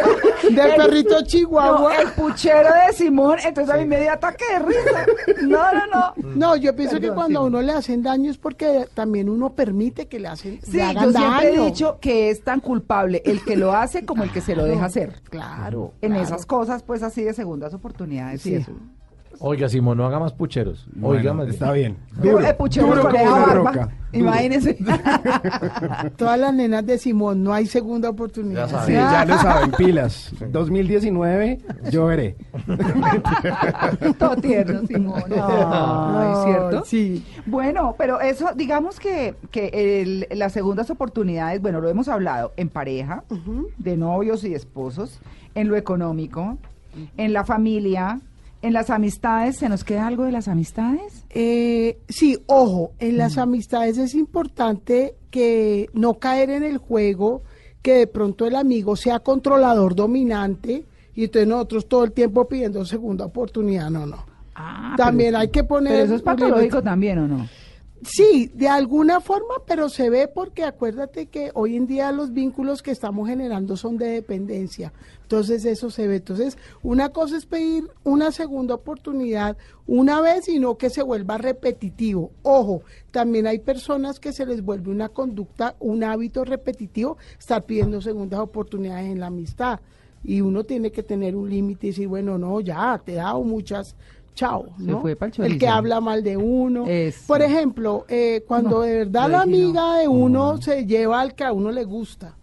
[0.51, 1.97] del perrito No, chihuahua.
[2.01, 5.07] el puchero de Simón, entonces a mí me dio ataque de risa.
[5.43, 6.15] No, no, no.
[6.35, 10.07] No, yo pienso que cuando a uno le hacen daño es porque también uno permite
[10.07, 11.13] que le hacen Sí, le yo siempre
[11.51, 11.63] daño.
[11.63, 14.65] he dicho que es tan culpable el que lo hace como el que se lo
[14.65, 15.21] deja hacer.
[15.31, 15.46] Claro.
[16.01, 16.25] En claro.
[16.25, 18.43] esas cosas, pues así de segundas oportunidades.
[18.43, 18.53] Sí.
[18.53, 18.73] y eso.
[19.39, 20.87] Oiga, Simón, no haga más pucheros.
[21.03, 21.97] Oiga, más está bien.
[22.23, 23.89] Duro, el puchero duro como roca.
[24.13, 24.75] Imagínense.
[26.17, 28.69] Todas las nenas de Simón, no hay segunda oportunidad.
[28.69, 30.33] Ya Sí, ya lo saben, pilas.
[30.51, 31.59] 2019,
[31.91, 32.37] yo veré.
[34.19, 35.23] Todo tierno, Simón.
[35.33, 36.85] Ay, ¿cierto?
[36.85, 37.25] Sí.
[37.47, 39.69] Bueno, pero eso, digamos que, que
[40.03, 43.25] el- las segundas oportunidades, bueno, lo hemos hablado en pareja,
[43.79, 45.21] de novios y esposos,
[45.55, 46.59] en lo económico,
[47.17, 48.21] en la familia,
[48.67, 49.57] en las amistades.
[49.57, 51.25] ¿Se nos queda algo de las amistades?
[51.31, 57.43] Eh, sí, ojo, en las amistades es importante que no caer en el juego,
[57.81, 62.85] que de pronto el amigo sea controlador dominante y entonces nosotros todo el tiempo pidiendo
[62.85, 64.27] segunda oportunidad, no, no.
[64.57, 65.93] Ah, También pero hay que poner...
[65.93, 67.49] Pero eso es patológico también, ¿o no?
[68.03, 72.83] Sí, de alguna forma, pero se ve porque acuérdate que hoy en día los vínculos
[72.83, 74.93] que estamos generando son de dependencia.
[75.23, 76.17] Entonces eso se ve.
[76.17, 79.57] Entonces, una cosa es pedir una segunda oportunidad
[79.87, 82.33] una vez y no que se vuelva repetitivo.
[82.43, 88.03] Ojo, también hay personas que se les vuelve una conducta, un hábito repetitivo, estar pidiendo
[88.03, 89.81] segundas oportunidades en la amistad.
[90.23, 93.43] Y uno tiene que tener un límite y decir, bueno, no, ya, te he dado
[93.43, 93.97] muchas,
[94.37, 94.67] chao.
[94.79, 95.01] Se ¿no?
[95.01, 96.85] fue El que habla mal de uno.
[96.87, 97.25] Eso.
[97.27, 99.43] Por ejemplo, eh, cuando No, de verdad la no.
[99.43, 102.37] amiga de uno se lleva al que a uno le gusta.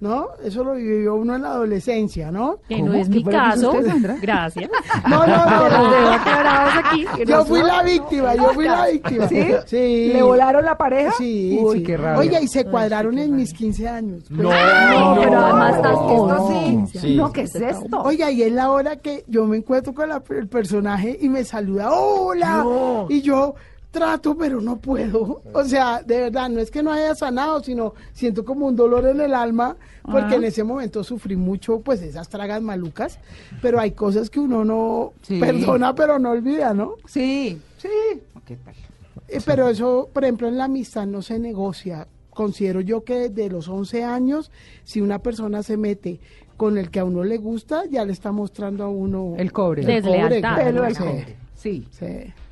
[0.00, 0.28] ¿No?
[0.42, 2.56] Eso lo vivió uno en la adolescencia, ¿no?
[2.68, 3.70] Que no es ¿Qué mi caso.
[3.72, 4.16] usted, Sandra?
[4.20, 4.70] Gracias.
[5.08, 5.90] No, no, no, no.
[5.90, 7.06] dejo quebrados aquí.
[7.26, 9.28] Yo no fui la víctima, yo fui la víctima.
[9.28, 9.46] ¿Sí?
[9.66, 10.10] Sí.
[10.12, 11.12] ¿Le volaron la pareja?
[11.18, 11.82] Sí, Uy, sí.
[11.84, 12.18] qué rabia.
[12.20, 14.30] Oiga, y se cuadraron en mis 15 años.
[14.30, 16.48] No, No, pero además estás esto
[16.92, 16.98] sí.
[16.98, 17.16] Sí.
[17.16, 18.02] No, ¿qué es esto?
[18.02, 21.44] Oiga, y es la hora que yo me encuentro con la- el personaje y me
[21.44, 23.06] saluda, hola, No.
[23.08, 23.54] y yo
[23.94, 25.40] trato, pero no puedo.
[25.54, 29.06] O sea, de verdad, no es que no haya sanado, sino siento como un dolor
[29.06, 30.36] en el alma, porque Ah.
[30.36, 33.18] en ese momento sufrí mucho, pues esas tragas malucas,
[33.62, 35.38] pero hay cosas que uno no Sí.
[35.40, 36.96] perdona, pero no olvida, ¿no?
[37.06, 37.88] Sí, sí.
[38.44, 38.74] ¿Qué tal?
[39.28, 42.06] Eh, Pero eso, por ejemplo, en la amistad no se negocia.
[42.30, 44.50] Considero yo que desde los 11 años,
[44.82, 46.20] si una persona se mete
[46.58, 49.80] con el que a uno le gusta, ya le está mostrando a uno El cobre.
[49.82, 50.56] el Deslealtad.
[50.74, 51.36] cobre, sí, cobre.
[51.54, 51.88] Sí.
[51.90, 52.06] sí.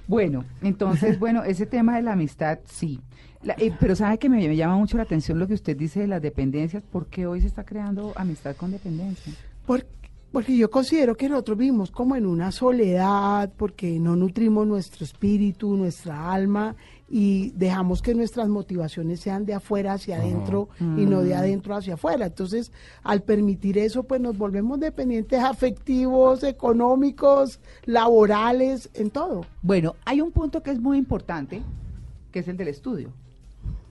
[0.06, 3.00] Bueno, entonces, bueno, ese tema de la amistad, sí.
[3.42, 6.06] La- eh, pero sabe que me, llama mucho la atención lo que usted dice de
[6.06, 6.82] las dependencias.
[6.82, 9.32] ¿Por qué hoy se está creando amistad con dependencia?
[9.66, 9.86] Por-
[10.30, 15.76] porque yo considero que nosotros vivimos como en una soledad, porque no nutrimos nuestro espíritu,
[15.76, 16.74] nuestra alma,
[17.14, 21.94] y dejamos que nuestras motivaciones sean de afuera hacia adentro y no de adentro hacia
[21.94, 22.24] afuera.
[22.24, 22.72] Entonces,
[23.02, 29.44] al permitir eso, pues nos volvemos dependientes afectivos, económicos, laborales, en todo.
[29.60, 31.60] Bueno, hay un punto que es muy importante,
[32.30, 33.12] que es el del estudio.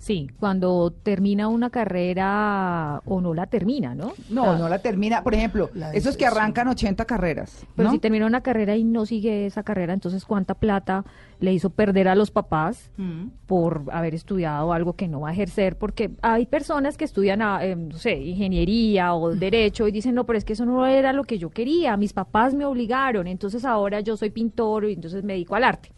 [0.02, 4.14] Sí, cuando termina una carrera o no la termina, ¿no?
[4.32, 5.22] No, no la termina.
[5.22, 7.64] Por ejemplo, esos que arrancan 80 carreras.
[7.76, 7.94] Pero ¿no?
[7.94, 11.06] si termina una carrera y no sigue esa carrera, entonces ¿cuánta plata
[11.40, 13.28] le hizo perder a los papás Mm.
[13.46, 15.78] por haber estudiado algo que no va a ejercer?
[15.78, 20.26] Porque hay personas que estudian, ah, eh, no sé, ingeniería o derecho y dicen, no,
[20.26, 23.66] pero es que eso no era lo que yo quería, mis papás me obligaron, entonces
[23.66, 25.92] ahora yo soy pintor y entonces me dedico al arte.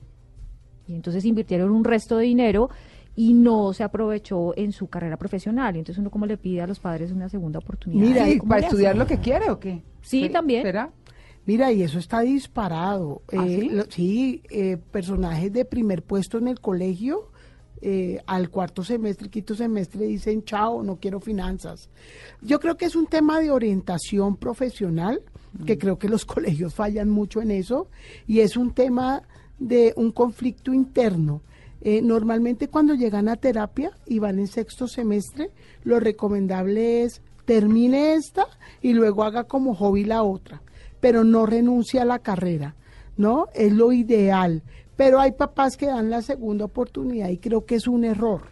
[0.87, 2.69] Y entonces invirtieron un resto de dinero
[3.15, 5.75] y no se aprovechó en su carrera profesional.
[5.75, 8.01] Y entonces uno como le pide a los padres una segunda oportunidad.
[8.07, 9.83] Mira, ¿cómo ¿Para estudiar lo que quiere o qué?
[10.01, 10.63] Sí, también.
[10.63, 10.91] ¿Será?
[11.45, 13.21] Mira, y eso está disparado.
[13.31, 13.69] ¿Ah, Eh, sí?
[13.69, 17.29] lo- sí, eh, personajes de primer puesto en el colegio,
[17.81, 21.89] eh, al cuarto semestre, quinto semestre, dicen, chao, no quiero finanzas.
[22.41, 25.21] Yo creo que es un tema de orientación profesional,
[25.65, 27.89] que creo que los colegios fallan mucho en eso,
[28.25, 29.23] y es un tema
[29.59, 31.41] de un conflicto interno.
[31.85, 35.49] Eh, normalmente cuando llegan a terapia y van en sexto semestre,
[35.83, 38.47] lo recomendable es termine esta
[38.81, 40.61] y luego haga como hobby la otra,
[41.01, 42.75] pero no renuncie a la carrera,
[43.17, 43.47] ¿no?
[43.53, 44.63] Es lo ideal.
[44.95, 48.43] Pero hay papás que dan la segunda oportunidad y creo que es un error.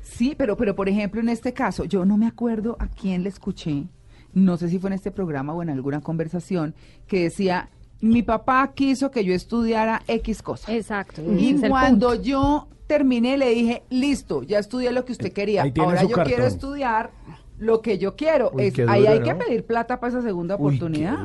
[0.00, 3.28] Sí, pero, pero por ejemplo, en este caso, yo no me acuerdo a quién le
[3.28, 3.84] escuché,
[4.32, 6.74] no sé si fue en este programa o en alguna conversación,
[7.06, 7.68] que decía,
[8.00, 10.74] mi papá quiso que yo estudiara X cosa.
[10.74, 11.22] Exacto.
[11.36, 15.62] Y cuando yo terminé, le dije, listo, ya estudié lo que usted quería.
[15.62, 17.10] ahí tiene Ahora yo quiero estudiar
[17.58, 18.50] lo que yo quiero.
[18.54, 19.24] Uy, Es- qué ahí hay ¿no?
[19.26, 21.18] que pedir plata para esa segunda Uy, oportunidad.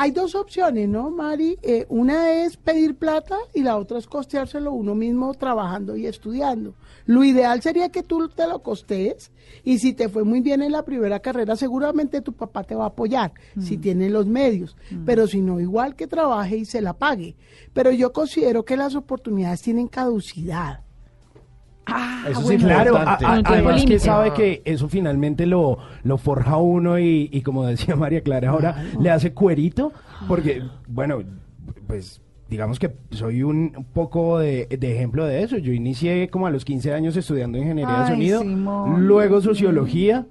[0.00, 1.58] Hay dos opciones, ¿no, Mari?
[1.60, 6.74] Eh, una es pedir plata y la otra es costeárselo uno mismo trabajando y estudiando.
[7.06, 9.32] Lo ideal sería que tú te lo costees
[9.64, 12.84] y si te fue muy bien en la primera carrera, seguramente tu papá te va
[12.84, 14.76] a apoyar si tiene los medios.
[15.04, 17.34] Pero si no, igual que trabaje y se la pague.
[17.72, 20.84] Pero yo considero que las oportunidades tienen caducidad.
[21.88, 22.64] Ah, Eso sí, bueno.
[22.66, 23.24] Claro, a- importante.
[23.26, 27.40] a- No tiene además que sabe que eso finalmente lo, lo forja uno y, y
[27.42, 29.92] como decía María Clara ahora, le hace cuerito,
[30.26, 31.22] porque, bueno,
[31.86, 35.58] pues digamos que soy un poco de, de ejemplo de eso.
[35.58, 39.06] Yo inicié como a los 15 años estudiando ingeniería de sonido, Simón.
[39.06, 40.26] luego sociología.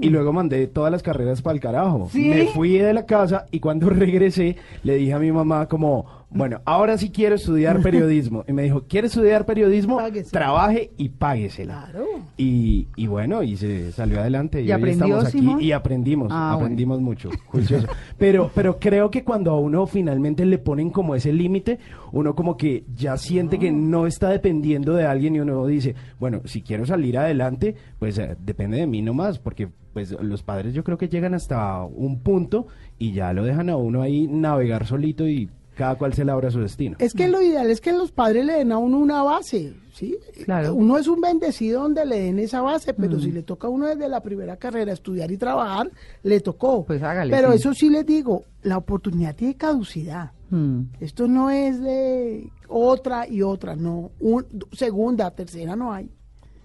[0.00, 2.08] Y luego mandé todas las carreras para el carajo.
[2.10, 2.28] ¿Sí?
[2.28, 6.60] Me fui de la casa y cuando regresé le dije a mi mamá como, bueno,
[6.64, 8.44] ahora sí quiero estudiar periodismo.
[8.48, 9.96] Y me dijo, ¿quieres estudiar periodismo?
[9.96, 10.30] Páguese.
[10.30, 11.88] Trabaje y páguesela.
[11.90, 12.06] Claro.
[12.36, 14.62] Y, y bueno, y se salió adelante.
[14.62, 15.60] Y, ¿Y hoy estamos aquí Simón?
[15.60, 17.86] y aprendimos, Ah, aprendimos mucho, juicioso.
[18.18, 21.78] Pero, pero creo que cuando a uno finalmente le ponen como ese límite,
[22.12, 26.40] uno como que ya siente que no está dependiendo de alguien y uno dice, bueno,
[26.44, 30.84] si quiero salir adelante, pues eh, depende de mí nomás, porque pues los padres yo
[30.84, 32.66] creo que llegan hasta un punto
[32.98, 36.60] y ya lo dejan a uno ahí navegar solito y cada cual se labra su
[36.60, 36.96] destino.
[36.98, 40.16] Es que lo ideal es que los padres le den a uno una base, ¿sí?
[40.44, 40.74] Claro.
[40.74, 43.86] Uno es un bendecido donde le den esa base, pero si le toca a uno
[43.88, 45.90] desde la primera carrera estudiar y trabajar,
[46.22, 46.84] le tocó.
[46.84, 47.56] Pues hágale, Pero sí.
[47.58, 50.32] eso sí les digo, la oportunidad tiene caducidad.
[50.50, 50.82] Mm.
[51.00, 54.10] Esto no es de otra y otra, no.
[54.20, 56.10] Un- segunda, tercera no hay.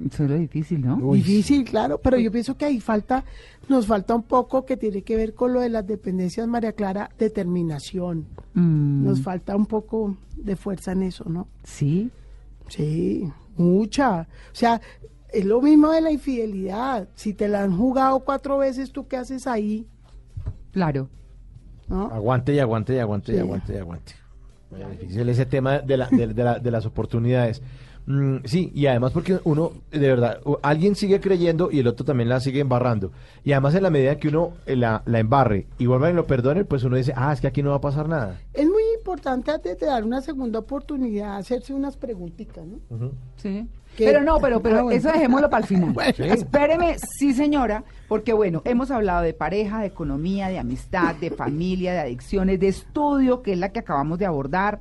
[0.06, 1.14] Eso es lo difícil, ¿no?
[1.14, 3.24] Difícil, claro, pero yo pienso que ahí falta,
[3.68, 7.10] nos falta un poco que tiene que ver con lo de las dependencias, María Clara,
[7.18, 8.26] determinación.
[8.54, 11.48] Mm, Nos falta un poco de fuerza en eso, ¿no?
[11.64, 12.12] Sí.
[12.70, 14.22] Sí, mucha.
[14.22, 14.80] O sea,
[15.34, 17.08] es lo mismo de la infidelidad.
[17.16, 19.88] Si te la han jugado cuatro veces, ¿tú qué haces ahí?
[20.72, 21.10] Claro.
[21.88, 22.08] ¿No?
[22.12, 24.14] Aguante y aguante y aguante y aguante y aguante.
[24.70, 27.62] Muy difícil ese tema de, la- de- de la- de las oportunidades.
[28.08, 32.30] Mm, sí, y además porque uno, de verdad, alguien sigue creyendo y el otro también
[32.30, 33.12] la sigue embarrando.
[33.44, 36.26] Y además en la medida que uno eh, la, la embarre y vuelvan y lo
[36.26, 38.40] perdonen, pues uno dice, ah, es que aquí no va a pasar nada.
[38.54, 43.12] Es muy importante antes de dar una segunda oportunidad hacerse unas preguntitas, ¿no?
[43.36, 43.68] Sí.
[43.98, 44.06] ¿Qué?
[44.06, 44.98] Pero no, pero, pero Ah, bueno.
[44.98, 45.92] eso dejémoslo para el final.
[45.94, 46.14] Bueno.
[46.34, 51.92] Espéreme, sí señora, porque bueno, hemos hablado de pareja, de economía, de amistad, de familia,
[51.94, 54.80] de adicciones, de estudio, que es la que acabamos de abordar.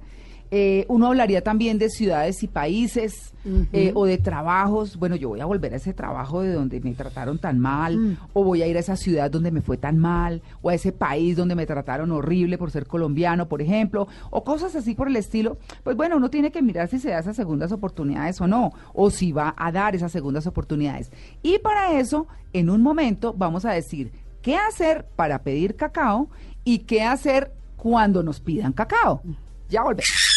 [0.51, 3.33] Eh, uno hablaría también de ciudades y países
[3.73, 4.97] eh, o de trabajos.
[4.97, 8.17] Bueno, yo voy a volver a ese trabajo de donde me trataron tan mal, Mm.
[8.33, 10.91] o voy a ir a esa ciudad donde me fue tan mal, o a ese
[10.93, 15.17] país donde me trataron horrible por ser colombiano, por ejemplo, o cosas así por el
[15.17, 15.59] estilo.
[15.85, 19.11] Pues bueno, uno tiene que mirar si se da esas segundas oportunidades o no, o
[19.11, 21.11] si va a dar esas segundas oportunidades.
[21.43, 24.11] Y para eso, en un momento, vamos a decir
[24.43, 26.29] qué hacer para pedir cacao
[26.65, 29.23] y qué hacer cuando nos pidan cacao.
[29.69, 30.36] Ya volvemos.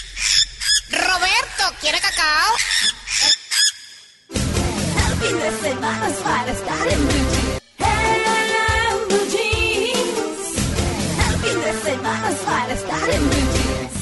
[1.82, 2.56] ¿Quiere cacao?
[4.32, 7.62] El fin de semana es para estar en blue jeans.
[7.80, 10.56] En blue jeans.
[11.30, 14.00] El fin de semana es para estar en blue jeans.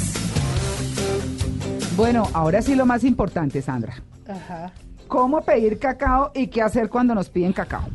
[1.96, 3.96] Bueno, ahora sí lo más importante, Sandra.
[4.28, 4.72] Ajá.
[5.08, 7.88] ¿Cómo pedir cacao y qué hacer cuando nos piden cacao?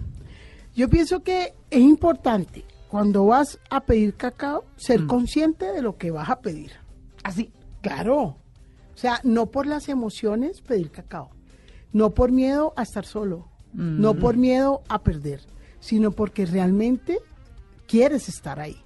[0.74, 6.10] Yo pienso que es importante cuando vas a pedir cacao ser consciente de lo que
[6.10, 6.72] vas a pedir.
[7.22, 7.52] Así.
[7.82, 8.41] Claro.
[8.94, 11.30] O sea, no por las emociones pedir cacao.
[11.92, 13.48] No por miedo a estar solo.
[13.74, 15.40] No por miedo a perder.
[15.80, 17.18] Sino porque realmente
[17.86, 18.76] quieres estar ahí.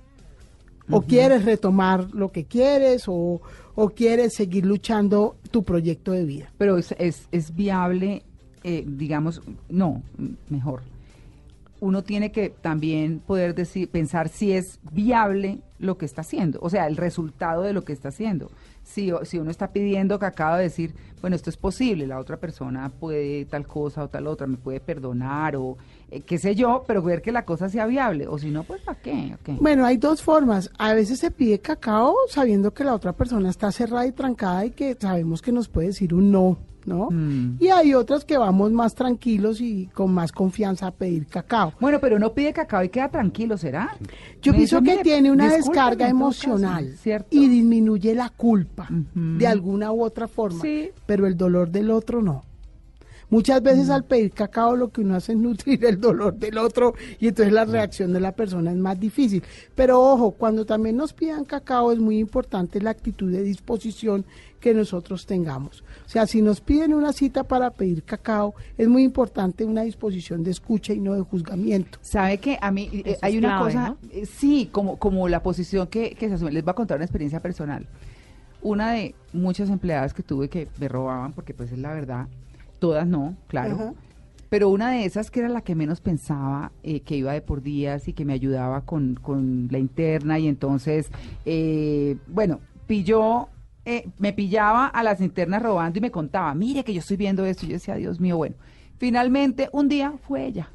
[0.90, 3.40] O quieres retomar lo que quieres o,
[3.74, 6.52] o quieres seguir luchando tu proyecto de vida.
[6.58, 8.22] Pero es, es, es viable,
[8.62, 10.02] eh, digamos, no,
[10.48, 10.82] mejor.
[11.80, 16.70] Uno tiene que también poder decir, pensar si es viable lo que está haciendo, o
[16.70, 18.50] sea, el resultado de lo que está haciendo.
[18.82, 23.44] Si, si uno está pidiendo cacao, decir, bueno, esto es posible, la otra persona puede
[23.46, 25.76] tal cosa o tal otra, me puede perdonar o
[26.10, 28.80] eh, qué sé yo, pero ver que la cosa sea viable, o si no, pues
[28.82, 29.36] ¿para qué?
[29.60, 30.70] Bueno, hay dos formas.
[30.78, 34.70] A veces se pide cacao sabiendo que la otra persona está cerrada y trancada y
[34.70, 37.09] que sabemos que nos puede decir un no, ¿no?
[37.11, 37.57] Mm.
[37.61, 41.72] Y hay otras que vamos más tranquilos y con más confianza a pedir cacao.
[41.81, 43.96] Bueno, pero uno pide cacao y queda tranquilo, ¿será?
[44.40, 47.29] Yo Me pienso que "Mire, tiene una descarga caso", emocional ¿cierto?
[47.31, 50.90] y disminuye la culpa de alguna u otra forma, Sí.
[51.07, 52.44] pero el dolor del otro no.
[53.28, 53.92] Muchas veces Mm.
[53.92, 57.52] al pedir cacao lo que uno hace es nutrir el dolor del otro y entonces
[57.52, 59.42] la reacción de la persona es más difícil.
[59.74, 64.24] Pero ojo, cuando también nos pidan cacao es muy importante la actitud de disposición
[64.60, 65.82] que nosotros tengamos.
[66.06, 70.42] O sea, si nos piden una cita para pedir cacao, es muy importante una disposición
[70.42, 71.98] de escucha y no de juzgamiento.
[72.02, 73.98] Sabe que a mí eh, hay una clave, cosa, ¿no?
[74.10, 76.52] eh, sí, como, como la posición que, que se asume.
[76.52, 77.86] Les voy a contar una experiencia personal.
[78.62, 82.26] Una de muchas empleadas que tuve que me robaban, porque pues es la verdad,
[82.78, 83.74] todas no, claro.
[83.74, 83.94] Ajá.
[84.48, 87.62] Pero una de esas que era la que menos pensaba, eh, que iba de por
[87.62, 91.10] días y que me ayudaba con, con la interna y entonces,
[91.44, 93.48] eh, bueno, pilló,
[93.84, 97.44] eh, me pillaba a las internas robando y me contaba, mire que yo estoy viendo
[97.44, 98.56] esto y yo decía, Dios mío, bueno.
[98.98, 100.70] Finalmente, un día fue ella.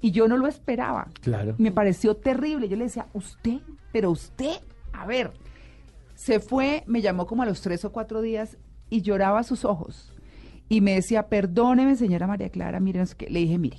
[0.00, 1.08] Y yo no lo esperaba.
[1.22, 1.54] Claro.
[1.56, 2.68] Me pareció terrible.
[2.68, 3.60] Yo le decía, usted,
[3.92, 4.56] pero usted,
[4.92, 5.32] a ver,
[6.14, 8.58] se fue, me llamó como a los tres o cuatro días
[8.90, 10.12] y lloraba a sus ojos.
[10.68, 13.30] Y me decía, perdóneme, señora María Clara, mire, no sé qué".
[13.30, 13.78] le dije, mire,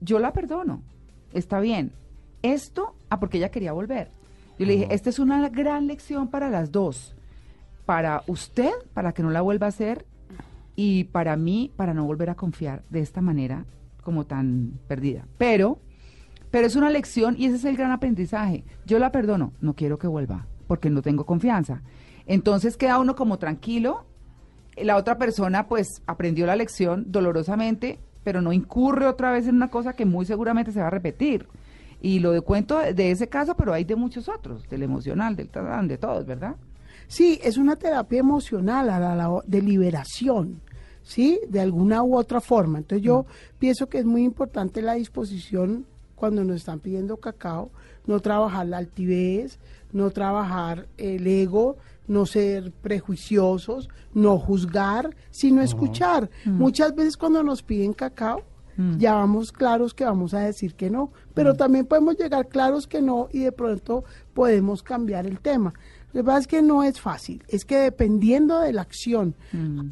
[0.00, 0.82] yo la perdono,
[1.32, 1.92] está bien.
[2.42, 4.10] Esto, ah, porque ella quería volver.
[4.58, 7.14] Yo le dije, esta es una gran lección para las dos.
[7.86, 10.04] Para usted, para que no la vuelva a hacer,
[10.80, 13.64] y para mí, para no volver a confiar de esta manera
[14.02, 15.26] como tan perdida.
[15.36, 15.80] Pero,
[16.52, 18.64] pero es una lección y ese es el gran aprendizaje.
[18.86, 21.82] Yo la perdono, no quiero que vuelva, porque no tengo confianza.
[22.26, 24.06] Entonces queda uno como tranquilo,
[24.84, 29.70] la otra persona pues aprendió la lección dolorosamente, pero no incurre otra vez en una
[29.70, 31.46] cosa que muy seguramente se va a repetir.
[32.00, 35.48] Y lo de cuento de, ese caso, pero hay de muchos otros, del emocional, del
[35.48, 36.54] tadán, de todos, ¿verdad?
[37.08, 40.60] Sí, es una terapia emocional a la, la- de liberación,
[41.02, 41.40] ¿sí?
[41.48, 42.78] De alguna u otra forma.
[42.78, 43.26] Entonces yo
[43.58, 47.70] pienso que es muy importante la disposición cuando nos están pidiendo cacao,
[48.06, 49.58] no trabajar la altivez,
[49.92, 51.76] no trabajar el ego,
[52.08, 56.30] no ser prejuiciosos, no juzgar, sino escuchar.
[56.44, 58.42] Muchas veces cuando nos piden cacao,
[58.96, 63.02] ya vamos claros que vamos a decir que no, pero también podemos llegar claros que
[63.02, 65.74] no y de pronto podemos cambiar el tema.
[66.12, 69.34] Lo que pasa es que no es fácil, es que dependiendo de la acción,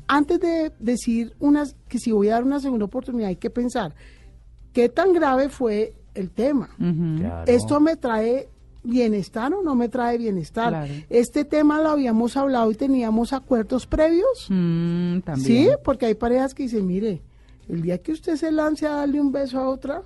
[0.06, 3.94] antes de decir unas, que si voy a dar una segunda oportunidad hay que pensar
[4.72, 6.70] qué tan grave fue el tema.
[6.76, 7.44] Claro.
[7.46, 8.48] ¿Esto me trae
[8.86, 10.70] bienestar o no me trae bienestar?
[10.70, 10.92] Claro.
[11.10, 14.46] Este tema lo habíamos hablado y teníamos acuerdos previos.
[14.48, 15.46] Mm, también.
[15.46, 17.22] Sí, porque hay parejas que dicen, mire,
[17.68, 20.02] el día que usted se lance a darle un beso a otra,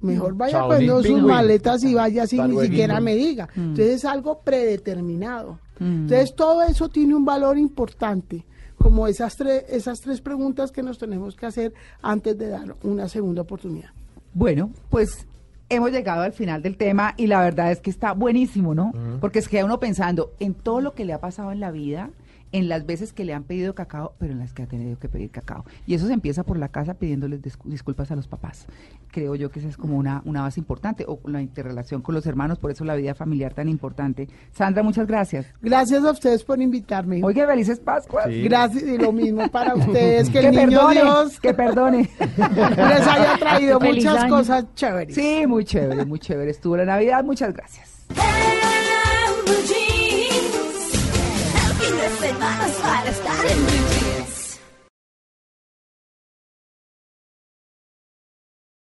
[0.00, 3.48] mejor vaya Chao, poniendo Bing, sus maletas y vaya sin ni siquiera me diga.
[3.56, 5.58] Entonces es algo predeterminado.
[5.78, 6.02] Mm.
[6.02, 8.44] Entonces todo eso tiene un valor importante,
[8.78, 13.08] como esas, tres esas tres preguntas que nos tenemos que hacer antes de dar una
[13.08, 13.90] segunda oportunidad.
[14.34, 15.26] Bueno, pues
[15.68, 18.92] hemos llegado al final del tema y la verdad es que está buenísimo, ¿no?
[19.20, 21.70] Porque es que queda uno pensando en todo lo que le ha pasado en la
[21.70, 22.10] vida,
[22.54, 25.08] en las veces que le han pedido cacao, pero en las que ha tenido que
[25.08, 25.64] pedir cacao.
[25.86, 28.66] Y eso se empieza por la casa pidiéndoles discu- disculpas a los papás.
[29.10, 32.26] Creo yo que esa es como una, una base importante, o la interrelación con los
[32.26, 34.28] hermanos, por eso la vida familiar tan importante.
[34.52, 35.46] Sandra, muchas gracias.
[35.60, 37.20] Gracias a ustedes por invitarme.
[37.24, 38.26] Oye, felices Pascuas.
[38.28, 38.42] Sí.
[38.44, 40.30] Gracias y lo mismo para ustedes.
[40.30, 41.98] Que, Que el niño perdone, Dios que perdone.
[42.18, 44.36] les haya traído muchas año.
[44.36, 45.14] cosas chéveres.
[45.14, 46.52] Sí, muy chévere, muy chévere.
[46.52, 48.04] Estuvo la Navidad, muchas gracias.
[48.14, 48.58] Hey,